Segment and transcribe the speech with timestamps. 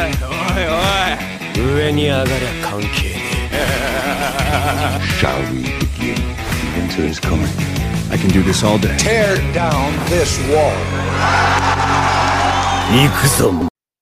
[0.00, 0.10] い
[1.58, 3.14] おい上に上がりゃ関係
[3.50, 4.26] ね
[5.20, 6.16] Shall we begin?
[6.16, 7.48] The answer is coming.
[8.10, 8.96] I can do this all day.
[8.98, 10.72] Tear down this wall.
[12.92, 13.52] え行くぞ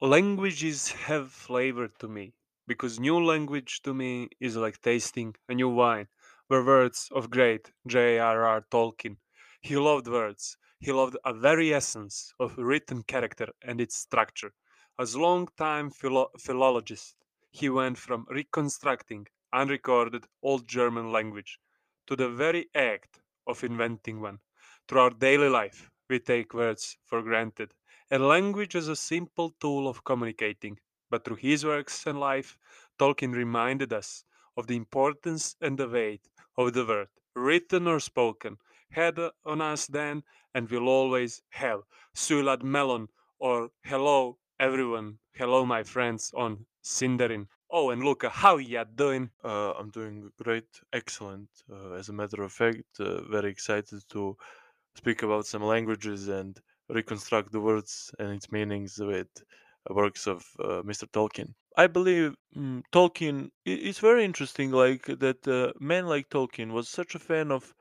[0.01, 2.35] Languages have flavor to me
[2.67, 6.09] because new language to me is like tasting a new wine.
[6.51, 8.67] Were words of great J.R.R.
[8.71, 9.17] Tolkien.
[9.63, 10.57] He loved words.
[10.79, 14.53] He loved a very essence of written character and its structure.
[15.00, 17.16] As long-time philo- philologist,
[17.52, 21.58] he went from reconstructing unrecorded old German language
[22.06, 24.40] to the very act of inventing one.
[24.88, 27.74] Through our daily life, we take words for granted
[28.12, 30.80] and language is a simple tool of communicating.
[31.10, 32.58] But through his works and life,
[33.00, 34.26] Tolkien reminded us
[34.58, 36.28] of the importance and the weight
[36.58, 38.58] of the word, written or spoken,
[38.92, 41.84] had on us then and will always have.
[42.14, 43.08] Suilad mellon
[43.40, 47.48] or hello everyone, hello my friends on Sindarin.
[47.72, 49.30] Oh, and Luca, how ya doing?
[49.44, 51.50] Uh, I'm doing great, excellent.
[51.72, 54.36] Uh, as a matter of fact, uh, very excited to
[54.96, 59.30] speak about some languages and reconstruct the words and its meanings with
[59.90, 61.08] works of uh, Mr.
[61.08, 61.54] Tolkien.
[61.78, 63.52] I believe mm, Tolkien.
[63.66, 65.48] It's very interesting, like that.
[65.48, 67.74] Uh, man like Tolkien was such a fan of.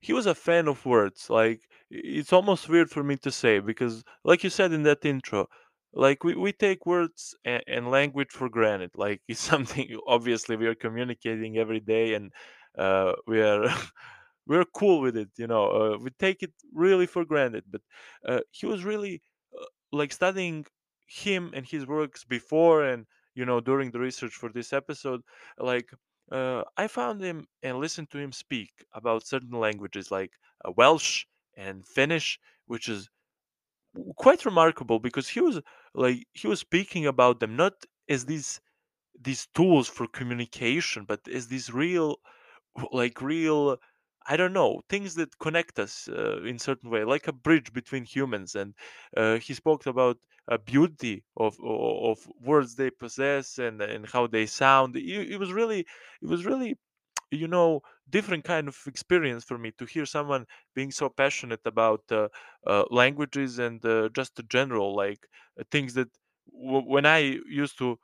[0.00, 1.28] He was a fan of words.
[1.28, 5.48] Like it's almost weird for me to say because, like you said in that intro,
[5.96, 10.66] like we, we take words and, and language for granted like it's something obviously we
[10.68, 12.32] are communicating every day and
[12.78, 13.66] uh, we are
[14.46, 17.82] we're cool with it you know uh, we take it really for granted but
[18.26, 19.22] uh, he was really
[19.60, 20.66] uh, like studying
[21.08, 25.22] him and his works before and you know during the research for this episode
[25.58, 25.90] like
[26.32, 30.32] uh, i found him and listened to him speak about certain languages like
[30.64, 31.24] uh, welsh
[31.56, 33.08] and finnish which is
[34.16, 35.60] quite remarkable because he was
[35.96, 37.74] like he was speaking about them not
[38.08, 38.60] as these
[39.20, 42.18] these tools for communication but as these real
[42.92, 43.78] like real
[44.26, 48.04] i don't know things that connect us uh, in certain way like a bridge between
[48.04, 48.74] humans and
[49.16, 50.18] uh, he spoke about
[50.48, 54.94] a beauty of of words they possess and and how they sound.
[54.96, 55.80] It, it was really
[56.22, 56.76] it was really
[57.30, 62.02] you know different kind of experience for me to hear someone being so passionate about
[62.12, 62.28] uh,
[62.66, 65.26] uh, languages and uh, just general like
[65.60, 66.08] uh, things that
[66.52, 67.98] w- when i used to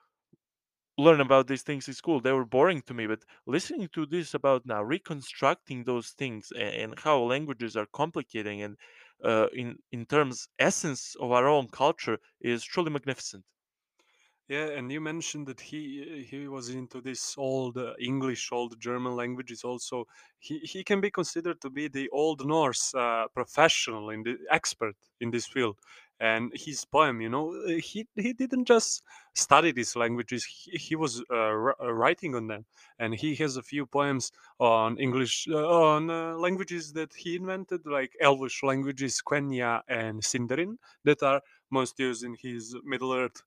[0.98, 4.34] learn about these things in school they were boring to me but listening to this
[4.34, 8.76] about now reconstructing those things and, and how languages are complicating and
[9.24, 13.44] uh, in in terms essence of our own culture is truly magnificent
[14.52, 19.14] Yeah, and you mentioned that he he was into this old uh, English, old German
[19.16, 19.64] languages.
[19.64, 20.06] Also,
[20.46, 24.96] he, he can be considered to be the Old Norse uh, professional in the expert
[25.20, 25.76] in this field.
[26.20, 29.02] And his poem, you know, uh, he he didn't just
[29.34, 31.34] study these languages; he, he was uh,
[31.80, 32.66] uh, writing on them.
[32.98, 36.02] And he has a few poems on English, uh, on
[36.46, 42.34] languages that he invented, like Elvish languages, Quenya and Sindarin, that are most used in
[42.42, 43.42] his Middle Earth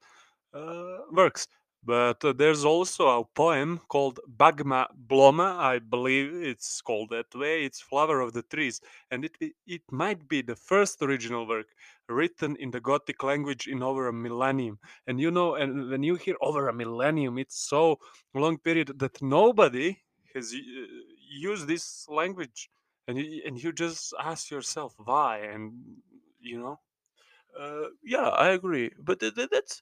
[1.12, 1.48] works.
[1.84, 7.64] But uh, there's also a poem called Bagme Bloma, I believe it's called that way.
[7.64, 11.68] It's Flower of the Trees, and it it might be the first original work
[12.10, 14.80] written in the Gothic language in over a millennium.
[15.06, 18.00] And you know, and when you hear over a millennium, it's so
[18.34, 19.98] long period that nobody
[20.34, 20.58] has uh,
[21.30, 22.70] used this language,
[23.08, 25.74] and you, and you just ask yourself why, and
[26.42, 26.80] you know.
[27.60, 29.82] uh, yeah i agree but th- th- that's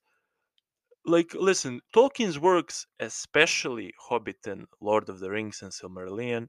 [1.05, 6.47] like listen tolkien's works especially hobbit and lord of the rings and silmarillion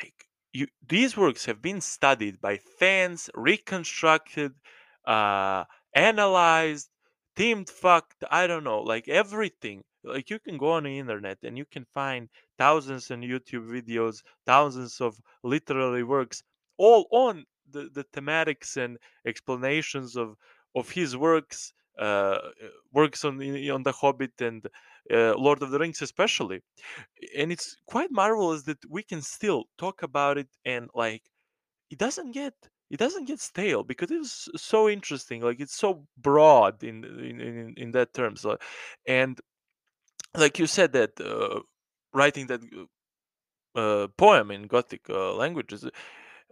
[0.00, 0.14] like
[0.52, 4.52] you these works have been studied by fans reconstructed
[5.06, 5.64] uh
[5.94, 6.88] analyzed
[7.36, 9.82] themed fucked i don't know like everything.
[10.06, 14.22] Like you can go on the internet and you can find thousands of youtube videos
[14.46, 16.42] thousands of literary works
[16.76, 20.36] all on the, the thematics and explanations of
[20.74, 21.72] of his works
[22.92, 24.66] works on on the hobbit and
[25.12, 26.60] uh, lord of the rings especially
[27.36, 31.22] and it's quite marvelous that we can still talk about it and like
[31.90, 32.54] it doesn't get
[32.90, 37.40] it doesn't get stale because it was so interesting like it's so broad in in
[37.40, 38.56] in, in that terms uh,
[39.06, 39.40] and
[40.36, 41.60] like you said that uh,
[42.12, 42.60] writing that
[43.74, 45.84] uh, poem in gothic uh, languages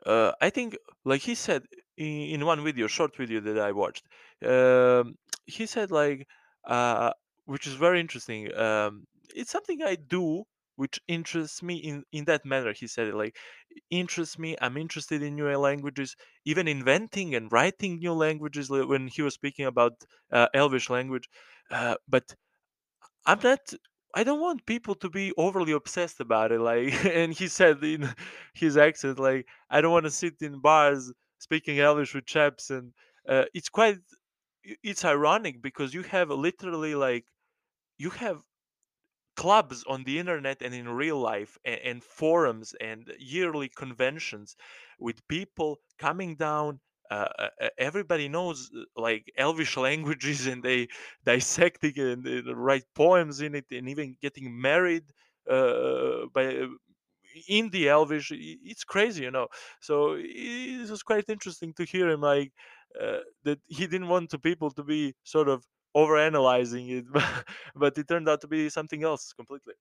[0.06, 1.62] uh, i think like he said
[1.96, 4.06] in, in one video short video that i watched
[4.44, 5.16] um,
[5.46, 6.26] he said like
[6.66, 7.12] uh,
[7.46, 10.44] which is very interesting um, it's something i do
[10.76, 13.36] which interests me in in that manner he said like
[13.90, 19.22] interests me i'm interested in new languages even inventing and writing new languages when he
[19.22, 19.92] was speaking about
[20.32, 21.28] uh, elvish language
[21.70, 22.34] uh, but
[23.26, 23.72] i'm not
[24.14, 28.08] i don't want people to be overly obsessed about it like and he said in
[28.54, 32.92] his accent like i don't want to sit in bars speaking elvish with chaps and
[33.28, 33.98] uh, it's quite
[34.64, 37.26] it's ironic because you have literally like
[37.98, 38.42] you have
[39.36, 44.56] clubs on the internet and in real life and, and forums and yearly conventions
[44.98, 46.80] with people coming down
[47.10, 50.88] uh, uh, uh, everybody knows uh, like elvish languages and they
[51.24, 55.04] dissecting and, uh, write poems in it and even getting married
[55.50, 56.66] uh, by
[57.48, 59.48] in the elvish it's crazy you know?
[59.80, 62.52] So it was quite interesting to hear him like
[63.00, 65.66] uh, that he didn't want the people to be sort of
[65.96, 67.04] overanalyzing it
[67.74, 69.74] but it turned out to be something else completely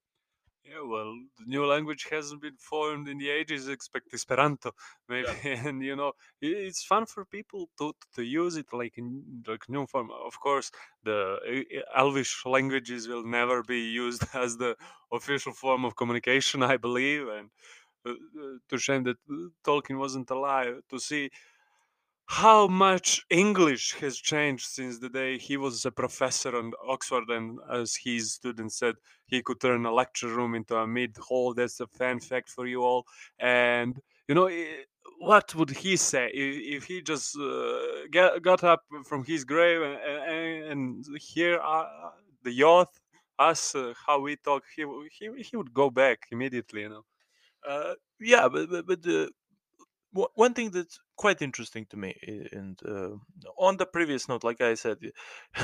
[0.64, 4.74] Yeah, well, the new language hasn't been formed in the ages, expect Esperanto,
[5.10, 9.68] maybe, and you know, it's fun for people to to use it like in like
[9.68, 10.12] new form.
[10.12, 10.70] Of course,
[11.02, 11.20] the
[11.96, 14.78] Elvish languages will never be used as the
[15.12, 17.50] official form of communication, I believe, and
[18.06, 21.30] uh, uh, to shame that uh, Tolkien wasn't alive to see
[22.32, 27.60] how much English has changed since the day he was a professor at Oxford, and
[27.70, 28.96] as his students said,
[29.28, 31.54] he could turn a lecture room into a mid hall.
[31.54, 33.06] That's a fan fact for you all.
[33.40, 34.00] And
[34.30, 34.50] you know,
[35.20, 39.98] what would he say if, he just uh, get, got up from his grave and,
[40.34, 42.12] and, and hear uh,
[42.44, 42.98] the youth,
[43.40, 44.64] us, uh, how we talk?
[44.74, 44.86] He,
[45.20, 46.82] he he would go back immediately.
[46.84, 47.06] You know.
[47.68, 49.28] uh, yeah but but, but uh,
[50.14, 52.16] one thing that's quite interesting to me
[52.52, 53.12] and uh,
[53.58, 54.98] on the previous note like i said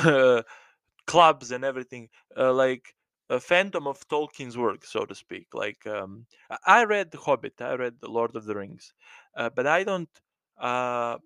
[0.06, 0.42] uh,
[1.08, 2.96] clubs and everything uh, like
[3.30, 6.26] a phantom of tolkien's work so to speak like um,
[6.66, 8.94] i read the hobbit i read the lord of the rings
[9.36, 10.22] uh, but i don't
[10.60, 11.18] uh,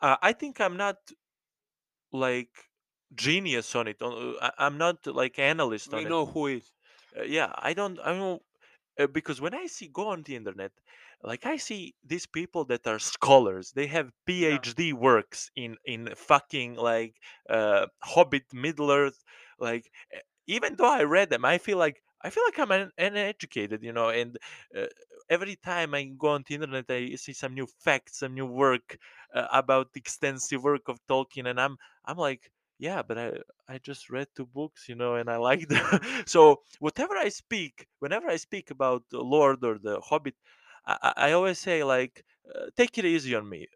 [0.00, 0.96] i think i'm not
[2.12, 2.70] like
[3.14, 3.96] genius on it
[4.58, 6.72] i'm not like analyst We on it know who is.
[7.18, 8.42] uh, yeah i don't i don't
[9.00, 10.72] uh, because when I see go on the internet,
[11.22, 16.74] like I see these people that are scholars, they have PhD works in in fucking
[16.74, 17.16] like
[17.48, 19.22] uh, Hobbit, Middle Earth.
[19.58, 19.90] Like
[20.46, 23.92] even though I read them, I feel like I feel like I'm un- uneducated, you
[23.92, 24.08] know.
[24.08, 24.38] And
[24.76, 24.86] uh,
[25.30, 28.98] every time I go on the internet, I see some new facts, some new work
[29.34, 32.50] uh, about the extensive work of Tolkien, and I'm I'm like.
[32.76, 33.30] Yeah, but I
[33.68, 35.86] I just read two books, you know, and I like them.
[36.26, 40.34] so whatever I speak, whenever I speak about the Lord or the Hobbit,
[40.86, 43.66] I, I always say like, uh, take it easy on me,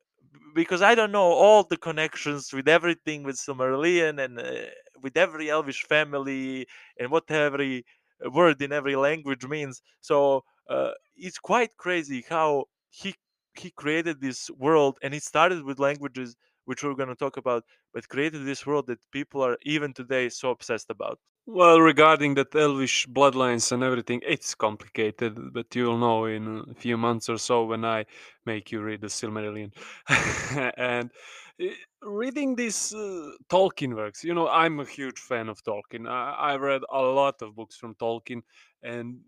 [0.54, 4.70] because I don't know all the connections with everything with Silmarillion and uh,
[5.02, 6.66] with every Elvish family
[6.98, 7.84] and what every
[8.32, 9.82] word in every language means.
[10.00, 13.14] So uh, it's quite crazy how he
[13.58, 16.36] he created this world, and it started with languages
[16.68, 20.28] which we're going to talk about, but created this world that people are even today
[20.28, 21.18] so obsessed about.
[21.46, 26.98] Well, regarding that elvish bloodlines and everything, it's complicated, but you'll know in a few
[26.98, 28.04] months or so when I
[28.44, 29.72] make you read the Silmarillion.
[30.76, 31.10] and
[31.58, 31.70] eh,
[32.02, 36.06] reading these uh, Tolkien works, you know, I'm a huge fan of Tolkien.
[36.06, 38.42] I, I've read a lot of books from Tolkien,
[38.82, 39.20] and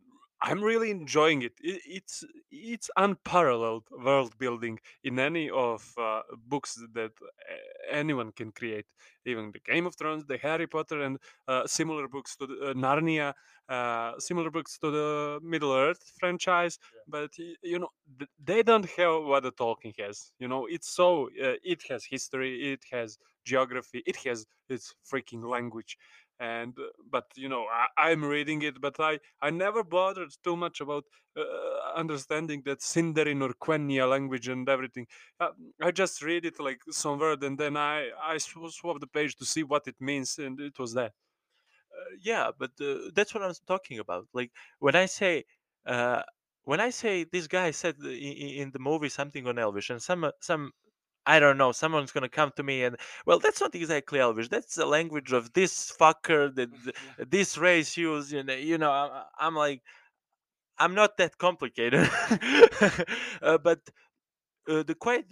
[0.42, 1.52] I'm really enjoying it.
[1.60, 7.54] it it's it's unparalleled world building in any of uh, books that uh,
[7.90, 8.86] anyone can create.
[9.26, 12.72] Even the Game of Thrones, the Harry Potter, and uh, similar books to the, uh,
[12.72, 13.34] Narnia,
[13.68, 16.78] uh, similar books to the Middle Earth franchise.
[17.06, 20.32] But y- you know, th- they don't have what the Tolkien has.
[20.38, 25.44] You know, it's so uh, it has history, it has geography, it has its freaking
[25.44, 25.98] language.
[26.40, 30.56] And uh, but you know, I, I'm reading it, but I I never bothered too
[30.56, 31.04] much about
[31.36, 31.42] uh,
[31.94, 35.06] understanding that Sindarin or Quenya language and everything.
[35.38, 35.50] Uh,
[35.82, 39.36] I just read it like some word, and then I I sw- swap the page
[39.36, 41.12] to see what it means, and it was that.
[41.96, 44.28] Uh, yeah, but uh, that's what I'm talking about.
[44.32, 45.44] Like when I say,
[45.86, 46.22] uh,
[46.62, 48.12] when I say this guy said in,
[48.62, 50.72] in the movie something on Elvish, and some some
[51.26, 52.96] I don't know, someone's gonna come to me and
[53.26, 54.48] well, that's not exactly Elvish.
[54.48, 56.70] That's the language of this fucker that
[57.30, 58.32] this race use.
[58.32, 58.90] You know, you know.
[58.90, 59.82] I, I'm like,
[60.78, 62.08] I'm not that complicated,
[63.42, 63.80] uh, but
[64.68, 65.26] uh, the quite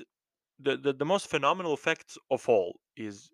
[0.61, 3.31] the, the the most phenomenal fact of all is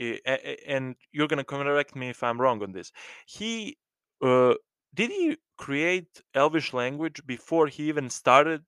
[0.00, 0.20] a-
[0.68, 2.92] and you're gonna correct me if i'm wrong on this
[3.26, 3.76] he
[4.22, 4.54] uh,
[4.94, 8.62] did he create elvish language before he even started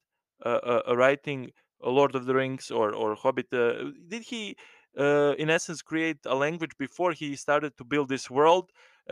[0.44, 1.50] uh, uh, uh, writing uh,
[1.82, 4.56] lord of the rings or or hobbit uh, did he
[4.98, 8.66] uh, in essence create a language before he started to build this world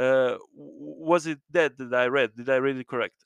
[0.07, 0.35] Uh,
[1.09, 2.31] was it that that I read?
[2.41, 3.19] Did I read it correct?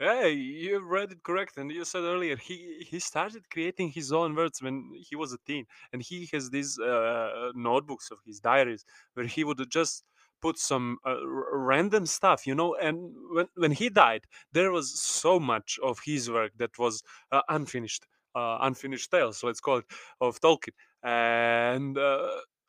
[0.00, 4.34] Yeah, you read it correct, and you said earlier he he started creating his own
[4.34, 4.76] words when
[5.08, 9.44] he was a teen, and he has these uh, notebooks of his diaries where he
[9.44, 10.04] would just
[10.40, 12.74] put some uh, random stuff, you know.
[12.76, 12.96] And
[13.34, 18.06] when when he died, there was so much of his work that was uh, unfinished,
[18.34, 19.86] uh, unfinished tales, let's call it,
[20.20, 21.96] of Tolkien, and.
[21.96, 22.28] Uh,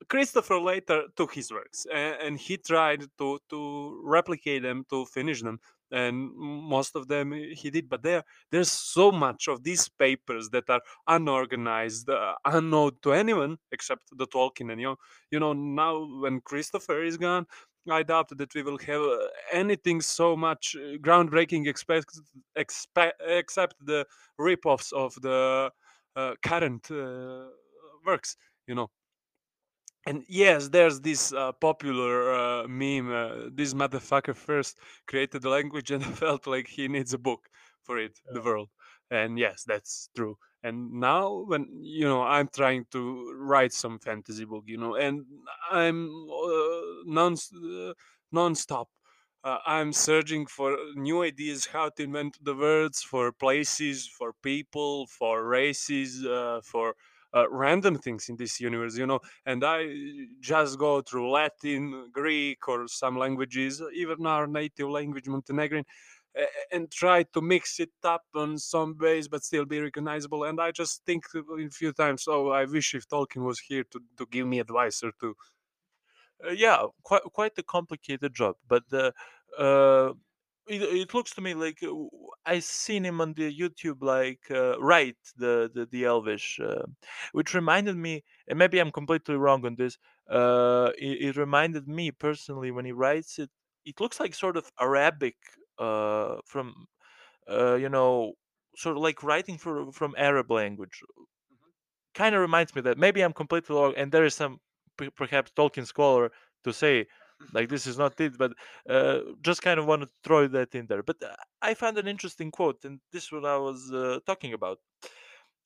[0.09, 5.41] Christopher later took his works and, and he tried to to replicate them to finish
[5.43, 5.59] them
[5.91, 10.69] and most of them he did but there there's so much of these papers that
[10.69, 14.95] are unorganized uh, unknown to anyone except the tolkien and you know,
[15.31, 17.45] you know now when christopher is gone
[17.89, 22.19] i doubt that we will have uh, anything so much uh, groundbreaking expect,
[22.57, 24.05] expe- except the
[24.37, 25.71] rip-offs of the
[26.15, 27.47] uh, current uh,
[28.05, 28.35] works
[28.67, 28.89] you know
[30.05, 33.11] and yes, there's this uh, popular uh, meme.
[33.11, 37.49] Uh, this motherfucker first created the language and felt like he needs a book
[37.83, 38.69] for it, the world.
[39.11, 40.37] And yes, that's true.
[40.63, 45.25] And now, when you know, I'm trying to write some fantasy book, you know, and
[45.71, 47.93] I'm uh, non uh,
[48.31, 48.89] non-stop.
[49.43, 55.07] Uh, I'm searching for new ideas how to invent the words for places, for people,
[55.07, 56.95] for races, uh, for
[57.35, 59.19] uh, random things in this universe, you know.
[59.45, 59.87] And I
[60.41, 65.85] just go through Latin, Greek, or some languages, even our native language, Montenegrin,
[66.71, 70.45] and try to mix it up on some ways, but still be recognizable.
[70.45, 73.99] And I just think a few times, oh, I wish if Tolkien was here to,
[74.17, 75.35] to give me advice or to.
[76.45, 79.13] Uh, yeah, quite quite a complicated job, but the
[79.59, 80.13] uh,
[80.67, 81.79] it, it looks to me like
[82.45, 86.85] I seen him on the YouTube like uh, write the the, the Elvish, uh,
[87.33, 89.97] which reminded me, and maybe I'm completely wrong on this.
[90.29, 93.49] Uh, it, it reminded me personally when he writes it,
[93.85, 95.35] it looks like sort of Arabic,
[95.81, 96.87] uh, from
[97.49, 98.33] uh, you know,
[98.77, 101.01] sort of like writing for from Arab language
[102.13, 104.59] kind of reminds me that maybe I'm completely wrong, and there is some
[104.97, 106.31] p- perhaps Tolkien scholar
[106.63, 107.07] to say
[107.53, 108.53] like this is not it, but
[108.87, 111.01] uh, just kind of want to throw that in there.
[111.01, 114.53] But uh, I found an interesting quote, and this is what I was uh, talking
[114.53, 114.79] about.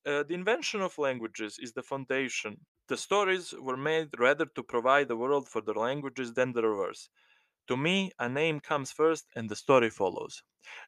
[0.05, 2.65] Uh, the invention of languages is the foundation.
[2.87, 7.09] The stories were made rather to provide the world for the languages than the reverse.
[7.67, 10.43] To me, a name comes first and the story follows.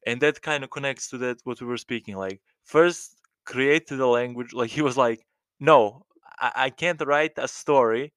[0.06, 2.16] And that kind of connects to that what we were speaking.
[2.16, 5.26] Like first created the language, like he was like,
[5.60, 6.06] No,
[6.40, 8.14] I, I can't write a story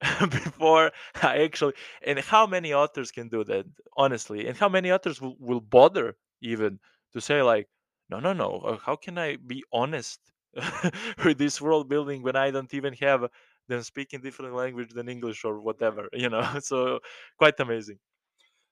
[0.20, 0.90] before
[1.22, 3.66] I actually and how many authors can do that,
[3.96, 6.80] honestly, and how many authors will, will bother even
[7.12, 7.68] to say like,
[8.08, 10.20] no, no, no, uh, how can I be honest
[11.24, 13.28] with this world building when I don't even have
[13.68, 16.42] them speaking different language than English or whatever, you know?
[16.62, 17.00] So
[17.38, 17.98] quite amazing.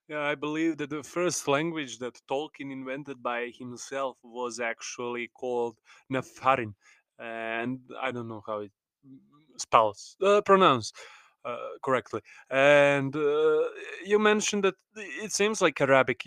[0.09, 5.78] Yeah, I believe that the first language that Tolkien invented by himself was actually called
[6.12, 6.75] Naffarin,
[7.18, 8.73] and I don't know how it
[9.59, 10.97] spells, uh, pronounced
[11.44, 12.23] uh, correctly.
[12.50, 13.68] And uh,
[14.04, 16.25] you mentioned that it seems like Arabic.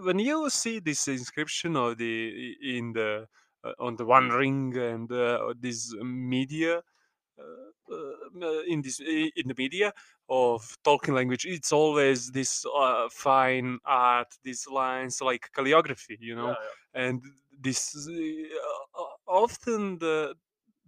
[0.00, 3.28] When you see this inscription of the in the
[3.64, 6.82] uh, on the One Ring and uh, this media
[8.68, 9.92] in this in the media
[10.28, 16.56] of Tolkien language, it's always this uh, fine art, these lines like calligraphy, you know,
[16.94, 17.22] and
[17.58, 20.34] this uh, often the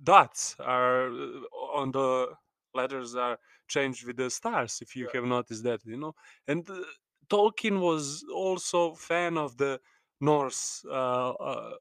[0.03, 1.41] dots are uh,
[1.81, 2.29] on the
[2.75, 4.81] letters are changed with the stars.
[4.83, 6.15] If you have noticed that, you know,
[6.47, 6.83] and uh,
[7.29, 9.81] Tolkien was also fan of the
[10.21, 11.75] Norse uh, uh,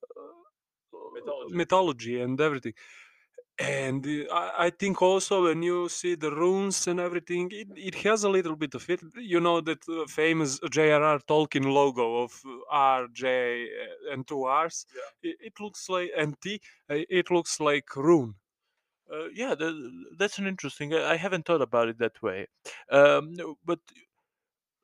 [1.13, 1.55] Mythology.
[1.55, 2.73] mythology and everything
[3.59, 7.95] and uh, I, I think also when you see the runes and everything it, it
[7.95, 12.41] has a little bit of it you know that uh, famous j.r.r tolkien logo of
[12.45, 14.85] uh, rj uh, and two r's
[15.21, 18.35] it, it looks like and t uh, it looks like rune
[19.17, 19.75] Uh, yeah, th-
[20.19, 20.89] that's an interesting.
[20.97, 22.39] I I haven't thought about it that way.
[22.99, 23.25] Um,
[23.69, 23.81] but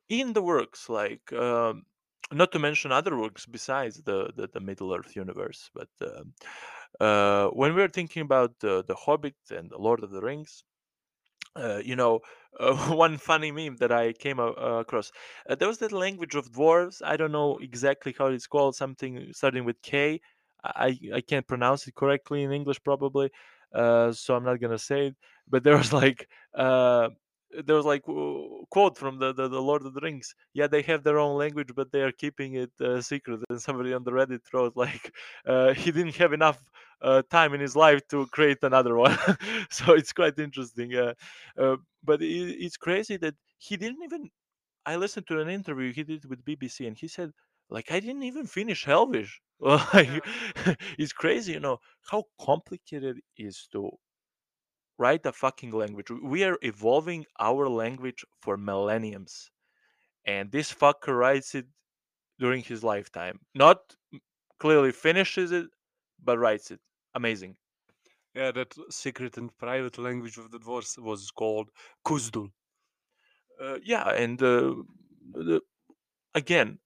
[0.08, 1.84] in the works, like um,
[2.32, 6.32] not to mention other works besides the the, the Middle Earth universe, but um
[7.00, 10.64] uh, when we're thinking about the the Hobbit and the Lord of the Rings,
[11.56, 12.20] uh, you know,
[12.60, 15.10] uh, one funny meme that I came uh, across.
[15.48, 17.02] Uh, there was that language of dwarves.
[17.04, 18.76] I don't know exactly how it's called.
[18.76, 20.20] Something starting with K.
[20.64, 23.30] I I can't pronounce it correctly in English probably,
[23.74, 25.16] uh, so I'm not gonna say it.
[25.48, 27.10] But there was like uh,
[27.64, 28.02] there was like
[28.70, 30.34] quote from the, the the Lord of the Rings.
[30.54, 33.40] Yeah, they have their own language, but they are keeping it uh, secret.
[33.50, 35.12] And somebody on the Reddit wrote like
[35.46, 36.62] uh, he didn't have enough
[37.02, 39.16] uh, time in his life to create another one.
[39.70, 40.94] so it's quite interesting.
[40.94, 41.14] Uh,
[41.58, 44.30] uh, but it, it's crazy that he didn't even
[44.86, 47.32] I listened to an interview he did with BBC, and he said,
[47.70, 49.40] like, I didn't even finish Elvish.
[49.60, 50.24] Like,
[50.98, 51.78] it's crazy, you know,
[52.10, 53.90] how complicated it is to
[54.98, 56.10] write a fucking language.
[56.10, 59.50] We are evolving our language for millenniums,
[60.26, 61.66] and this fucker writes it
[62.38, 63.40] during his lifetime.
[63.54, 63.96] Not
[64.58, 65.66] clearly finishes it,
[66.22, 66.80] but writes it.
[67.14, 67.56] Amazing.
[68.34, 71.70] Yeah, that secret and private language of the dwarves was called
[72.04, 72.50] Khuzdul.
[73.60, 74.74] Uh, yeah, and uh,
[75.32, 75.60] the,
[76.34, 76.78] again,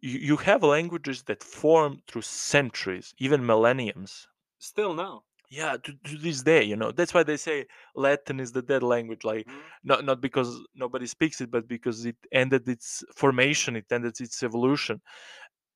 [0.00, 4.28] you, you have languages that form through centuries, even millenniums.
[4.58, 5.24] Still now.
[5.50, 7.66] Yeah, to, to this day, you know, that's why they say
[7.96, 9.24] Latin is the dead language.
[9.24, 9.58] Like, mm-hmm.
[9.82, 14.42] not not because nobody speaks it, but because it ended its formation, it ended its
[14.44, 15.00] evolution.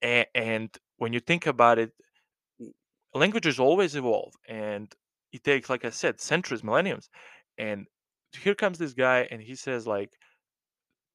[0.04, 1.92] A- and when you think about it,
[3.14, 4.92] languages always evolve, and
[5.32, 7.08] it takes, like I said, centuries, millenniums.
[7.58, 7.86] And
[8.32, 10.10] here comes this guy, and he says, like,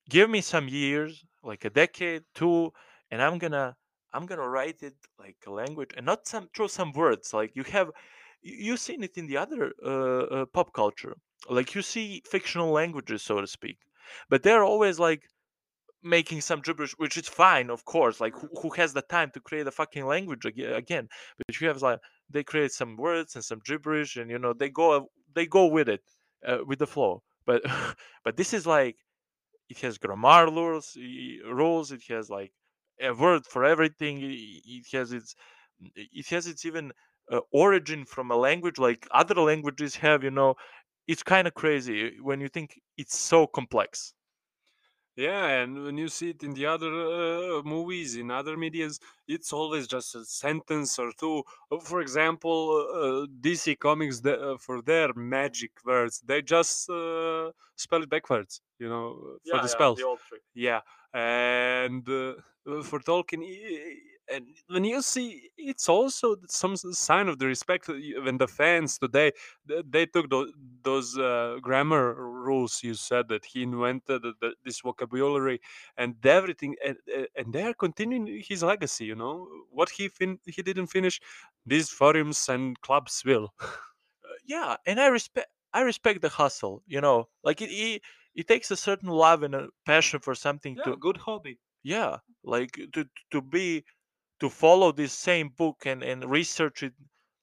[0.09, 2.71] give me some years, like a decade, two,
[3.11, 3.75] and I'm gonna
[4.13, 7.33] I'm gonna write it like a language, and not some throw some words.
[7.33, 7.91] Like you have,
[8.41, 11.15] you've seen it in the other uh, uh, pop culture.
[11.49, 13.77] Like you see fictional languages, so to speak,
[14.29, 15.23] but they're always like
[16.03, 18.19] making some gibberish, which is fine, of course.
[18.19, 21.09] Like who, who has the time to create a fucking language again?
[21.37, 24.69] But you have like they create some words and some gibberish, and you know they
[24.69, 26.03] go they go with it,
[26.45, 27.23] uh, with the flow.
[27.45, 27.63] But
[28.23, 28.97] but this is like
[29.69, 30.97] it has grammar rules,
[31.45, 31.91] rules.
[31.91, 32.53] It has like
[33.01, 34.19] a word for everything.
[34.21, 35.35] It has its
[35.95, 36.91] it has its even
[37.31, 40.23] uh, origin from a language like other languages have.
[40.23, 40.55] You know,
[41.07, 44.13] it's kind of crazy when you think it's so complex.
[45.15, 49.51] Yeah, and when you see it in the other uh, movies, in other medias, it's
[49.51, 51.43] always just a sentence or two.
[51.69, 52.57] Uh, For example,
[52.95, 58.61] uh, DC Comics, the, uh, for their magic words, they just uh, spell it backwards,
[58.77, 60.07] you know, for the spells.
[60.53, 60.81] Yeah,
[61.13, 62.35] and uh,
[62.83, 63.43] for Tolkien,
[64.33, 69.31] and when you see, it's also some sign of the respect when the fans today
[69.85, 70.51] they took those,
[70.83, 75.59] those uh, grammar rules you said that he invented the, the, this vocabulary
[75.97, 79.05] and everything, and, and- and they are continuing his legacy.
[79.05, 81.19] You know what he fin- he didn't finish,
[81.65, 83.53] these forums and clubs will.
[83.61, 83.67] Uh,
[84.45, 88.01] yeah and i respect i respect the hustle you know like it it,
[88.35, 91.57] it takes a certain love and a passion for something to good hobby.
[91.83, 93.83] yeah like to to be
[94.39, 96.93] to follow this same book and and research it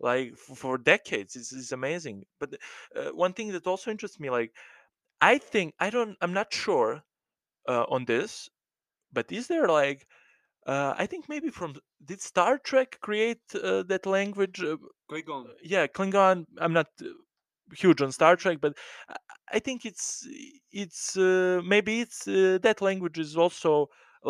[0.00, 2.54] like for decades is is amazing but
[2.96, 4.52] uh, one thing that also interests me like
[5.20, 7.02] i think i don't i'm not sure
[7.68, 8.50] uh, on this
[9.12, 10.06] but is there like
[10.66, 14.76] uh, i think maybe from did star trek create uh, that language uh,
[15.11, 15.46] Klingon.
[15.62, 17.06] yeah klingon i'm not uh,
[17.76, 18.76] huge on star trek but
[19.09, 19.16] i
[19.52, 20.26] I think it's
[20.82, 23.72] it's uh, maybe it's uh, that language is also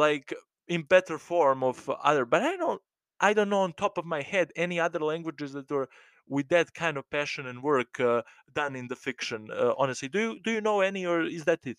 [0.05, 0.35] like
[0.69, 2.83] in better form of other but i don't
[3.21, 5.89] i don't know on top of my head any other languages that are
[6.29, 10.19] with that kind of passion and work uh, done in the fiction uh, honestly do
[10.21, 11.79] you do you know any or is that it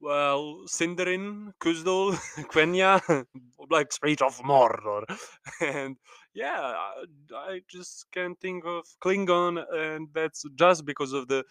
[0.00, 2.14] Well, Sindarin, Khuzdul,
[2.52, 3.00] Quenya,
[3.70, 5.04] like Speech of Mordor.
[5.60, 5.96] And
[6.34, 11.44] yeah, I, I just can't think of Klingon, and that's just because of the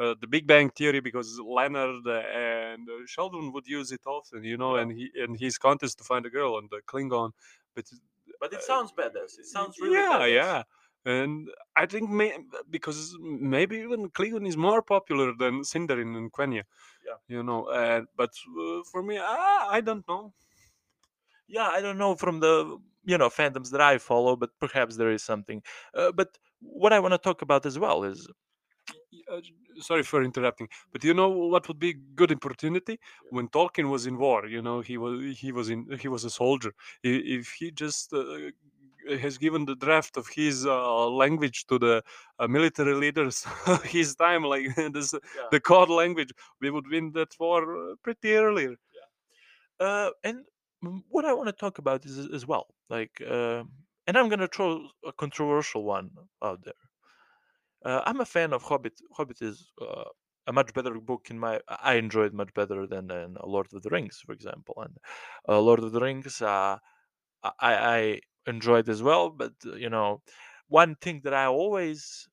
[0.00, 4.56] uh, the Big Bang Theory, because Leonard and uh, Sheldon would use it often, you
[4.56, 4.82] know, Yeah.
[4.82, 7.32] and he and his contest to find a girl on the Klingon.
[7.74, 7.86] But
[8.40, 10.30] but it uh, sounds badass it sounds really yeah, badass.
[10.40, 10.62] yeah.
[11.06, 16.64] And I think may, because maybe even Klingon is more popular than Sindarin and Quenya.
[17.06, 17.14] Yeah.
[17.28, 20.34] You know, uh, but uh, for me, ah, I don't know.
[21.48, 25.10] yeah i don't know from the you know fandoms that i follow but perhaps there
[25.10, 25.62] is something
[25.94, 28.28] uh, but what i want to talk about as well is
[29.30, 29.40] uh,
[29.80, 32.98] sorry for interrupting, but you know what would be good opportunity
[33.30, 34.46] when Tolkien was in war.
[34.46, 36.72] You know, he was he was in he was a soldier.
[37.02, 38.24] If he just uh,
[39.20, 42.02] has given the draft of his uh, language to the
[42.38, 43.46] uh, military leaders
[43.84, 45.14] his time, like this,
[45.50, 48.76] the code language, we would win that war uh, pretty earlier.
[49.80, 50.44] uh, and
[51.08, 53.64] what I want to talk about is as well, like, uh,
[54.06, 56.10] and I'm gonna throw a controversial one
[56.42, 56.74] out there.
[57.84, 59.00] Uh, I'm a fan of Hobbit.
[59.12, 60.04] Hobbit is uh,
[60.46, 61.60] a much better book in my.
[61.68, 64.74] I enjoy it much better than, than Lord of the Rings, for example.
[64.84, 64.96] And
[65.48, 66.76] uh, Lord of the Rings, uh,
[67.42, 69.30] I, I enjoyed as well.
[69.30, 70.22] But uh, you know,
[70.68, 72.28] one thing that I always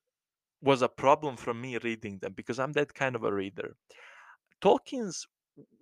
[0.62, 3.76] was a problem for me reading them because I'm that kind of a reader.
[4.60, 5.26] Tolkien's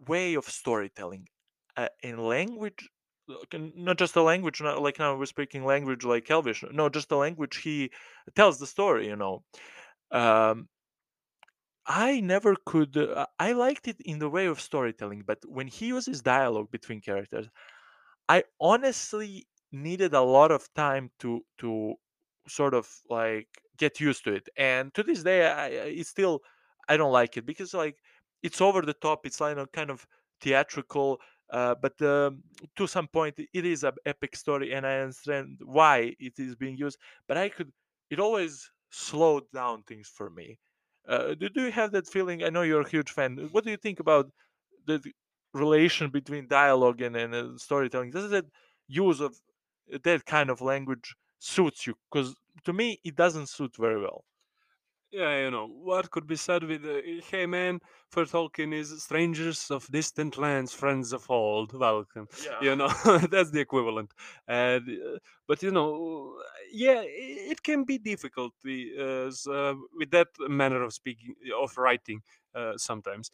[0.09, 1.29] way of storytelling
[1.77, 2.89] uh, in language,
[3.53, 6.65] not just a language, not like now we're speaking language like Elvish.
[6.73, 7.91] No, just the language he
[8.35, 9.07] tells the story.
[9.07, 9.45] You know,
[10.13, 10.69] um,
[11.87, 12.97] I never could.
[12.97, 17.01] Uh, I liked it in the way of storytelling, but when he uses dialogue between
[17.01, 17.49] characters,
[18.29, 21.97] I honestly needed a lot of time to to
[22.49, 24.49] sort of like get used to it.
[24.57, 25.69] And to this day, I, I
[26.01, 26.43] it's still
[26.89, 27.99] I don't like it because like
[28.43, 29.27] it's over the top.
[29.27, 30.07] It's like a kind of
[30.41, 31.21] theatrical.
[31.51, 32.43] Uh, but um,
[32.77, 36.77] to some point, it is an epic story, and I understand why it is being
[36.77, 36.99] used.
[37.29, 37.73] But I could.
[38.11, 40.59] It always slowed down things for me.
[41.09, 42.43] Uh, do, do you have that feeling?
[42.45, 43.49] I know you're a huge fan.
[43.53, 44.33] What do you think about
[44.87, 45.03] the
[45.55, 48.11] relation between dialogue and, and uh, storytelling?
[48.13, 48.47] Does that
[48.89, 49.41] use of
[50.05, 51.97] that kind of language suits you?
[52.13, 54.26] Because to me, it doesn't suit very well.
[55.17, 57.01] Yeah, you know, what could be said with, uh,
[57.31, 62.29] hey man, for Tolkien is strangers of distant lands, friends of old, welcome.
[62.45, 62.61] Yeah.
[62.61, 62.89] You know,
[63.31, 64.13] that's the equivalent.
[64.47, 66.39] And, uh, but, you know,
[66.73, 72.23] yeah, it can be difficult uh, uh, with that manner of speaking, of writing
[72.55, 73.31] uh, sometimes,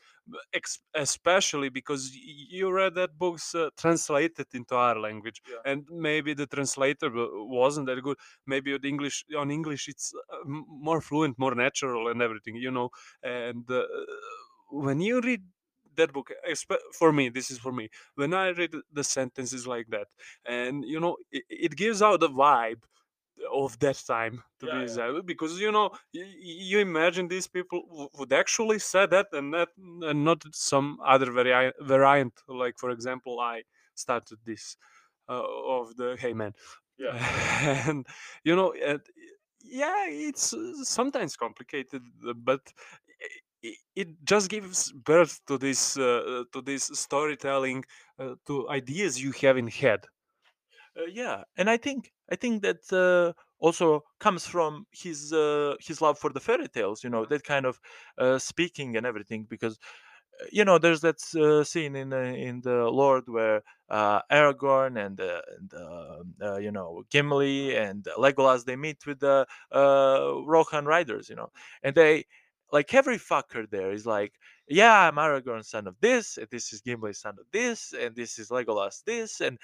[0.95, 5.41] especially because you read that books uh, translated into our language.
[5.49, 5.57] Yeah.
[5.65, 10.13] And maybe the translator wasn't that good maybe on english on english it's
[10.47, 12.91] more fluent more natural and everything you know
[13.23, 13.85] and uh,
[14.71, 15.43] when you read
[15.97, 16.31] that book
[16.93, 20.09] for me this is for me when i read the sentences like that
[20.47, 22.83] and you know it, it gives out the vibe
[23.53, 24.99] of that time to Yeah, be yeah.
[24.99, 29.69] exact because you know you, you imagine these people would actually say that and that
[29.77, 33.63] and not some other vari- variant like for example i
[33.95, 34.77] started this
[35.29, 35.43] uh,
[35.77, 36.53] of the hey man
[36.99, 37.17] Yeah.
[37.89, 38.07] and
[38.45, 39.01] you know and,
[39.65, 42.03] yeah it's uh, sometimes complicated
[42.37, 42.73] but
[43.95, 47.85] it, just gives birth to this uh, to this storytelling
[48.19, 50.07] uh, to ideas you have in head
[50.97, 56.01] Uh, yeah, and I think I think that uh, also comes from his uh, his
[56.03, 57.03] love for the fairy tales.
[57.05, 57.81] You know that kind of
[58.19, 59.45] uh, speaking and everything.
[59.49, 59.79] Because
[60.41, 64.97] uh, you know there's that uh, scene in uh, in the Lord where uh, Aragorn
[65.05, 70.35] and uh, and uh, uh, you know Gimli and Legolas they meet with the uh,
[70.47, 71.29] Rohan riders.
[71.29, 72.27] You know, and they
[72.73, 74.33] like every fucker there is like,
[74.69, 78.39] yeah, I'm Aragorn, son of this, and this is Gimli, son of this, and this
[78.39, 79.59] is Legolas, this, and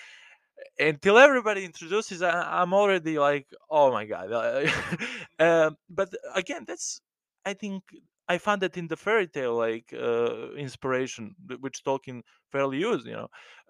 [0.78, 4.32] until everybody introduces I, i'm already like oh my god
[5.38, 7.00] um, but again that's
[7.44, 7.82] i think
[8.28, 13.16] i found that in the fairy tale like uh, inspiration which tolkien fairly used you
[13.20, 13.28] know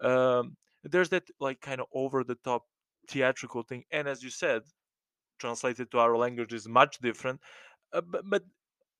[0.09, 2.63] um, there's that like kind of over the top
[3.07, 4.61] theatrical thing and as you said
[5.39, 7.39] translated to our language is much different
[7.93, 8.43] uh, but, but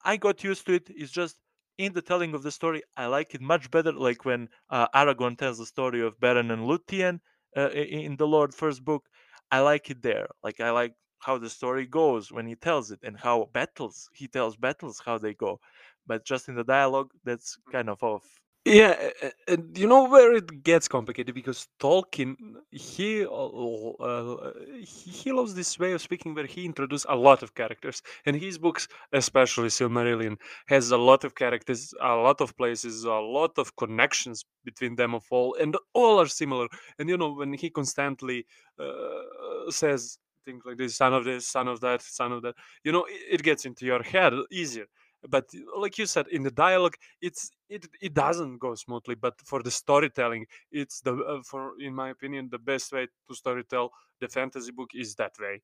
[0.03, 0.89] I got used to it.
[0.89, 1.39] It's just
[1.77, 3.93] in the telling of the story, I like it much better.
[3.93, 7.21] Like when uh, Aragorn tells the story of Beren and Luthien
[7.55, 9.07] uh, in the Lord first book,
[9.51, 10.27] I like it there.
[10.43, 14.27] Like I like how the story goes when he tells it and how battles he
[14.27, 15.59] tells battles how they go.
[16.05, 18.41] But just in the dialogue, that's kind of off.
[18.69, 19.09] Yeah,
[19.47, 22.35] and you know where it gets complicated because Tolkien
[22.69, 24.51] he uh, uh,
[24.83, 28.35] he he loves this way of speaking where he introduced a lot of characters, and
[28.35, 33.57] his books, especially Silmarillion, has a lot of characters, a lot of places, a lot
[33.57, 36.67] of connections between them of all, and all are similar.
[36.99, 38.45] And you know when he constantly
[38.79, 42.91] uh, says things like this, son of this, son of that, son of that, you
[42.91, 44.85] know it, it gets into your head easier.
[45.27, 49.61] But like you said, in the dialogue, it's it it doesn't go smoothly but for
[49.63, 53.89] the storytelling it's the uh, for in my opinion the best way to storytell
[54.21, 55.61] the fantasy book is that way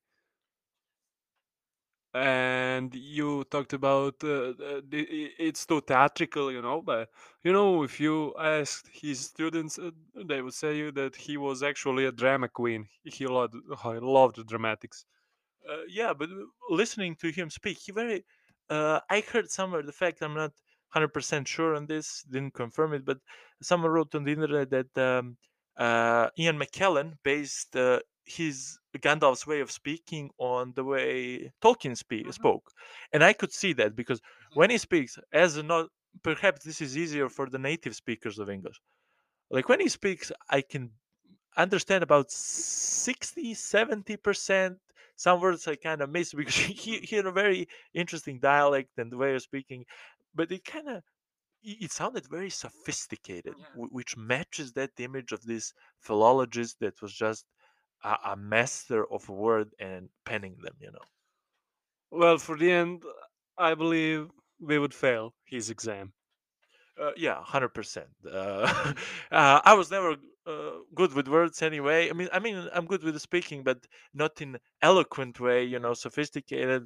[2.14, 7.10] and you talked about uh, uh, it's too theatrical you know but
[7.44, 9.90] you know if you asked his students uh,
[10.24, 13.88] they would say that he was actually a drama queen he loved, he
[14.18, 15.04] loved dramatics
[15.74, 16.46] Uh, yeah, but uh,
[16.82, 18.18] listening to him speak, he very.
[18.68, 20.52] Uh, I heard somewhere the fact I'm not
[20.88, 23.18] hundred percent sure on this, didn't confirm it, but
[23.62, 25.36] someone wrote on the internet that um,
[25.76, 32.32] uh, Ian McKellen based uh, his Gandalf's way of speaking on the way Tolkien spe-
[32.32, 32.70] spoke,
[33.12, 34.20] and I could see that because
[34.54, 35.88] when he speaks, as a not
[36.22, 38.80] perhaps this is easier for the native speakers of English.
[39.50, 40.92] Like when he speaks, I can
[41.56, 44.78] understand about 60 70 percent
[45.16, 49.12] some words i kind of miss because he, he had a very interesting dialect and
[49.14, 49.84] way of speaking
[50.34, 51.02] but it kind of
[51.62, 57.46] it sounded very sophisticated wh- which matches that image of this philologist that was just
[58.04, 61.06] a, a master of word and penning them you know?
[62.10, 63.04] Well for the end
[63.56, 66.14] i believe we would fail his exam
[67.00, 68.08] Uh, yeah, hundred percent.
[68.24, 68.94] Uh,
[69.30, 72.08] uh, I was never uh, good with words anyway.
[72.08, 73.78] I mean, I mean, I'm good with speaking, but
[74.14, 75.64] not in eloquent way.
[75.64, 76.84] You know, sophisticated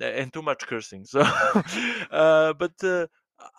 [0.00, 1.04] uh, and too much cursing.
[1.12, 1.20] So,
[2.10, 3.06] uh, but uh,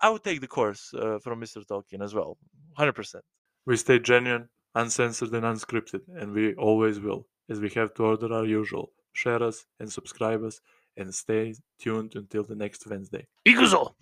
[0.02, 1.64] I would take the course uh, from Mr.
[1.66, 2.38] Tolkien as well,
[2.76, 3.24] hundred percent.
[3.66, 8.34] We stay genuine, uncensored, and unscripted, and we always will, as we have to order
[8.34, 8.92] our usual.
[9.14, 10.60] Share us and subscribe us,
[10.98, 13.28] and stay tuned until the next Wednesday.
[13.48, 13.94] Iguzo.